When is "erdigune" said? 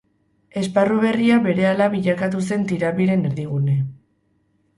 3.31-3.79